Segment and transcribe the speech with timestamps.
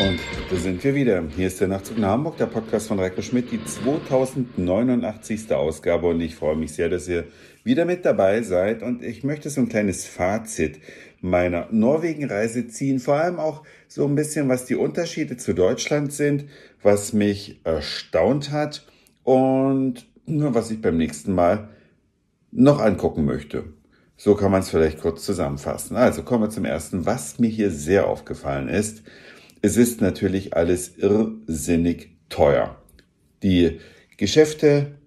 [0.00, 0.20] Und
[0.50, 1.22] da sind wir wieder.
[1.36, 5.52] Hier ist der Nachtzug nach Hamburg, der Podcast von Reiko Schmidt, die 2089.
[5.52, 6.06] Ausgabe.
[6.08, 7.24] Und ich freue mich sehr, dass ihr
[7.62, 8.82] wieder mit dabei seid.
[8.82, 10.80] Und ich möchte so ein kleines Fazit
[11.20, 13.00] meiner Norwegen-Reise ziehen.
[13.00, 16.46] Vor allem auch so ein bisschen, was die Unterschiede zu Deutschland sind,
[16.82, 18.86] was mich erstaunt hat
[19.24, 21.68] und was ich beim nächsten Mal
[22.50, 23.64] noch angucken möchte.
[24.16, 25.96] So kann man es vielleicht kurz zusammenfassen.
[25.96, 27.04] Also kommen wir zum ersten.
[27.04, 29.02] Was mir hier sehr aufgefallen ist,
[29.62, 32.76] es ist natürlich alles irrsinnig teuer.
[33.44, 33.78] Die
[34.16, 34.98] Geschäfte,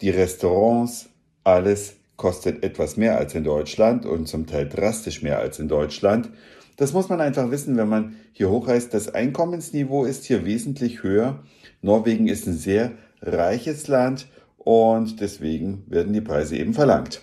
[0.00, 1.08] die Restaurants,
[1.44, 6.30] alles kostet etwas mehr als in Deutschland und zum Teil drastisch mehr als in Deutschland.
[6.76, 8.92] Das muss man einfach wissen, wenn man hier hochreist.
[8.92, 11.42] Das Einkommensniveau ist hier wesentlich höher.
[11.80, 14.26] Norwegen ist ein sehr reiches Land
[14.58, 17.22] und deswegen werden die Preise eben verlangt.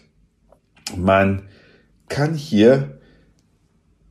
[0.96, 1.44] Man
[2.08, 3.00] kann hier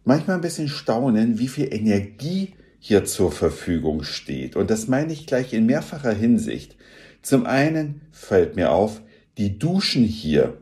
[0.04, 2.54] manchmal ein bisschen staunen, wie viel Energie
[2.86, 4.54] hier zur Verfügung steht.
[4.54, 6.76] Und das meine ich gleich in mehrfacher Hinsicht.
[7.20, 9.00] Zum einen fällt mir auf,
[9.38, 10.58] die Duschen hier,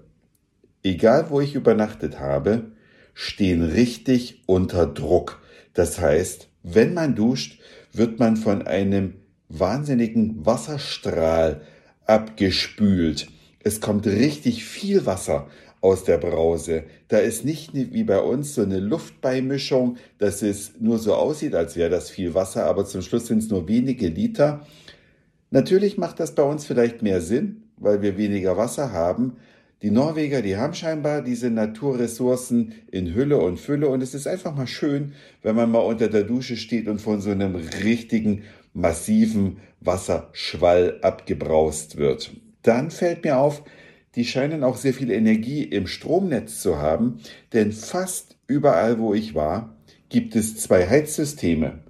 [0.82, 2.72] egal wo ich übernachtet habe,
[3.12, 5.42] stehen richtig unter Druck.
[5.74, 7.60] Das heißt, wenn man duscht,
[7.92, 9.16] wird man von einem
[9.50, 11.60] wahnsinnigen Wasserstrahl
[12.06, 13.28] abgespült.
[13.62, 15.50] Es kommt richtig viel Wasser
[15.84, 16.84] aus der Brause.
[17.08, 21.76] Da ist nicht wie bei uns so eine Luftbeimischung, dass es nur so aussieht, als
[21.76, 24.66] wäre das viel Wasser, aber zum Schluss sind es nur wenige Liter.
[25.50, 29.36] Natürlich macht das bei uns vielleicht mehr Sinn, weil wir weniger Wasser haben.
[29.82, 34.56] Die Norweger, die haben scheinbar diese Naturressourcen in Hülle und Fülle und es ist einfach
[34.56, 39.58] mal schön, wenn man mal unter der Dusche steht und von so einem richtigen, massiven
[39.80, 42.30] Wasserschwall abgebraust wird.
[42.62, 43.62] Dann fällt mir auf,
[44.16, 47.18] die scheinen auch sehr viel Energie im Stromnetz zu haben,
[47.52, 49.76] denn fast überall, wo ich war,
[50.08, 51.80] gibt es zwei Heizsysteme.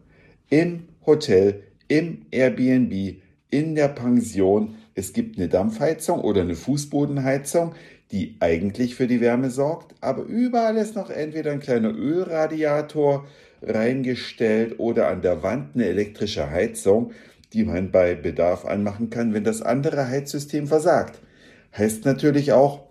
[0.49, 3.17] Im Hotel, im Airbnb,
[3.51, 4.77] in der Pension.
[4.95, 7.75] Es gibt eine Dampfheizung oder eine Fußbodenheizung,
[8.11, 13.27] die eigentlich für die Wärme sorgt, aber überall ist noch entweder ein kleiner Ölradiator
[13.63, 17.13] reingestellt oder an der Wand eine elektrische Heizung,
[17.53, 21.21] die man bei Bedarf anmachen kann, wenn das andere Heizsystem versagt.
[21.77, 22.85] Heißt natürlich auch,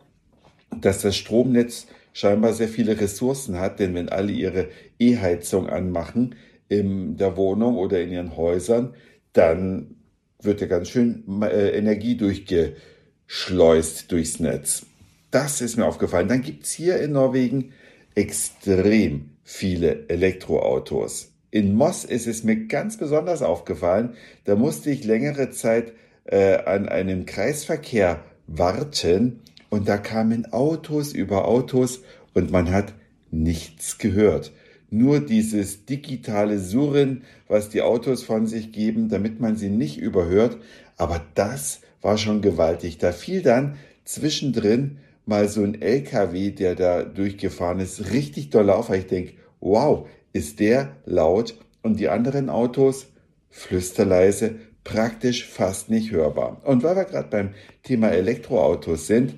[0.81, 4.67] dass das Stromnetz scheinbar sehr viele Ressourcen hat, denn wenn alle ihre
[4.99, 6.35] E-Heizung anmachen
[6.67, 8.93] in der Wohnung oder in ihren Häusern,
[9.31, 9.95] dann
[10.41, 14.85] wird ja ganz schön äh, Energie durchgeschleust durchs Netz.
[15.31, 16.27] Das ist mir aufgefallen.
[16.27, 17.71] Dann gibt's hier in Norwegen
[18.15, 21.31] extrem viele Elektroautos.
[21.49, 24.15] In Moss ist es mir ganz besonders aufgefallen.
[24.43, 25.93] Da musste ich längere Zeit
[26.25, 29.39] äh, an einem Kreisverkehr warten
[29.69, 32.01] und da kamen Autos über Autos
[32.33, 32.93] und man hat
[33.31, 34.51] nichts gehört.
[34.89, 40.57] Nur dieses digitale Surren, was die Autos von sich geben, damit man sie nicht überhört.
[40.97, 42.99] Aber das war schon gewaltig.
[42.99, 48.91] Da fiel dann zwischendrin mal so ein LKW, der da durchgefahren ist, richtig doll auf.
[48.91, 53.07] Ich denke, wow, ist der laut und die anderen Autos
[53.49, 56.61] flüsterleise praktisch fast nicht hörbar.
[56.63, 57.49] Und weil wir gerade beim
[57.83, 59.35] Thema Elektroautos sind,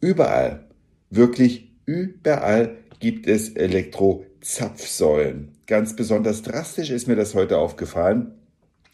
[0.00, 0.66] überall,
[1.10, 5.52] wirklich überall gibt es Elektrozapfsäulen.
[5.66, 8.32] Ganz besonders drastisch ist mir das heute aufgefallen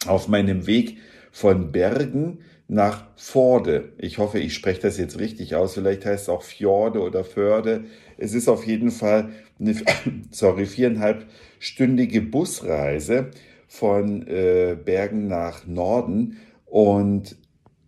[0.07, 0.97] auf meinem Weg
[1.31, 3.93] von Bergen nach Forde.
[3.97, 5.75] Ich hoffe, ich spreche das jetzt richtig aus.
[5.75, 7.85] Vielleicht heißt es auch Fjorde oder Förde.
[8.17, 9.75] Es ist auf jeden Fall eine,
[10.31, 13.31] sorry, viereinhalbstündige Busreise
[13.73, 17.35] von äh, Bergen nach Norden und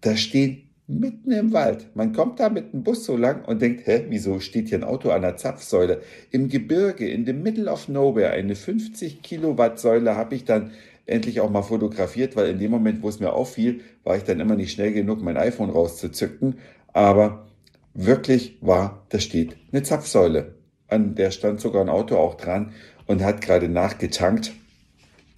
[0.01, 1.95] da stehen mitten im Wald.
[1.95, 4.83] Man kommt da mit dem Bus so lang und denkt, hä, wieso steht hier ein
[4.83, 6.01] Auto an der Zapfsäule?
[6.31, 10.71] Im Gebirge, in the middle of nowhere, eine 50 Kilowatt Säule habe ich dann
[11.05, 14.39] endlich auch mal fotografiert, weil in dem Moment, wo es mir auffiel, war ich dann
[14.39, 16.55] immer nicht schnell genug, mein iPhone rauszuzücken.
[16.93, 17.45] Aber
[17.93, 20.55] wirklich war, da steht eine Zapfsäule.
[20.87, 22.71] An der stand sogar ein Auto auch dran
[23.05, 24.51] und hat gerade nachgetankt.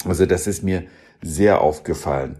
[0.05, 0.83] Also das ist mir
[1.21, 2.39] sehr aufgefallen.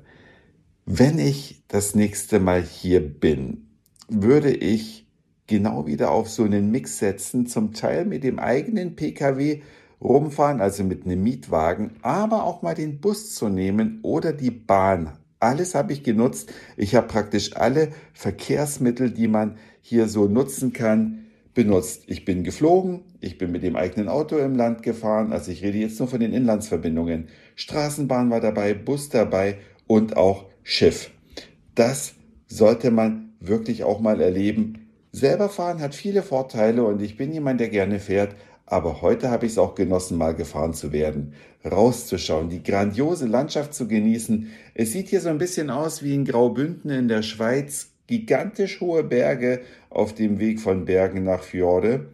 [0.86, 3.68] Wenn ich das nächste Mal hier bin,
[4.08, 5.06] würde ich
[5.48, 9.62] genau wieder auf so einen Mix setzen, zum Teil mit dem eigenen Pkw
[10.00, 15.18] rumfahren, also mit einem Mietwagen, aber auch mal den Bus zu nehmen oder die Bahn.
[15.40, 16.52] Alles habe ich genutzt.
[16.76, 21.27] Ich habe praktisch alle Verkehrsmittel, die man hier so nutzen kann,
[21.58, 22.04] benutzt.
[22.06, 25.80] Ich bin geflogen, ich bin mit dem eigenen Auto im Land gefahren, also ich rede
[25.80, 27.30] jetzt nur von den Inlandsverbindungen.
[27.56, 29.58] Straßenbahn war dabei, Bus dabei
[29.88, 31.10] und auch Schiff.
[31.74, 32.14] Das
[32.46, 34.88] sollte man wirklich auch mal erleben.
[35.12, 38.36] Selber fahren hat viele Vorteile und ich bin jemand, der gerne fährt,
[38.68, 41.34] aber heute habe ich es auch genossen, mal gefahren zu werden,
[41.66, 44.52] rauszuschauen, die grandiose Landschaft zu genießen.
[44.76, 49.04] Es sieht hier so ein bisschen aus wie in Graubünden in der Schweiz, gigantisch hohe
[49.04, 52.08] Berge auf dem Weg von Bergen nach Fjorde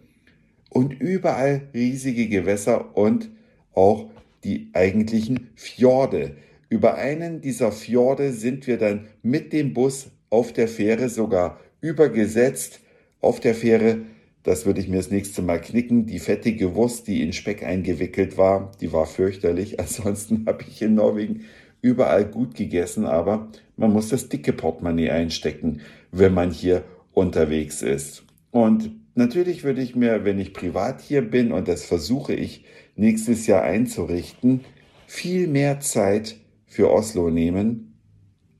[0.69, 3.29] und überall riesige Gewässer und
[3.73, 4.09] auch
[4.43, 6.35] die eigentlichen Fjorde.
[6.69, 12.79] Über einen dieser Fjorde sind wir dann mit dem Bus auf der Fähre sogar übergesetzt.
[13.21, 14.01] Auf der Fähre
[14.43, 16.05] das würde ich mir das nächste Mal knicken.
[16.05, 19.79] Die fettige Wurst, die in Speck eingewickelt war, die war fürchterlich.
[19.79, 21.45] Ansonsten habe ich in Norwegen
[21.81, 23.47] überall gut gegessen, aber
[23.77, 25.81] man muss das dicke Portemonnaie einstecken,
[26.11, 26.83] wenn man hier
[27.13, 28.23] unterwegs ist.
[28.51, 32.65] Und natürlich würde ich mir, wenn ich privat hier bin, und das versuche ich
[32.95, 34.61] nächstes Jahr einzurichten,
[35.07, 37.99] viel mehr Zeit für Oslo nehmen.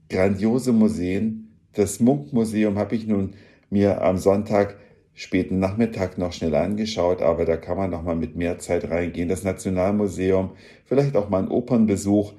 [0.10, 1.50] Grandiose Museen.
[1.74, 3.32] Das Munkmuseum habe ich nun
[3.70, 4.78] mir am Sonntag
[5.16, 9.30] späten Nachmittag noch schnell angeschaut, aber da kann man noch mal mit mehr Zeit reingehen.
[9.30, 10.52] Das Nationalmuseum,
[10.86, 12.34] vielleicht auch mal ein Opernbesuch.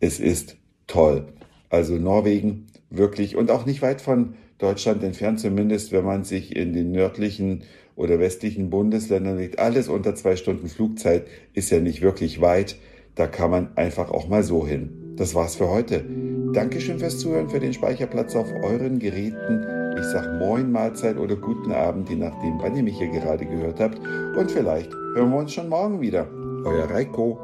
[0.00, 0.56] Es ist
[0.86, 1.26] toll.
[1.68, 6.72] Also Norwegen wirklich und auch nicht weit von Deutschland entfernt, zumindest wenn man sich in
[6.72, 7.64] den nördlichen
[7.94, 9.58] oder westlichen Bundesländern liegt.
[9.58, 12.76] Alles unter zwei Stunden Flugzeit ist ja nicht wirklich weit.
[13.14, 15.14] Da kann man einfach auch mal so hin.
[15.16, 16.04] Das war's für heute.
[16.52, 19.64] Dankeschön fürs Zuhören, für den Speicherplatz auf euren Geräten.
[19.98, 23.80] Ich sag Moin, Mahlzeit oder guten Abend, je nachdem, wann ihr mich hier gerade gehört
[23.80, 23.98] habt.
[23.98, 26.28] Und vielleicht hören wir uns schon morgen wieder.
[26.64, 27.38] Euer Reiko.